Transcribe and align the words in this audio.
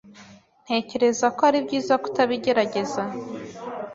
Ntekereza 0.63 1.25
ko 1.35 1.41
ari 1.49 1.59
byiza 1.65 1.93
kutabigerageza. 2.03 3.01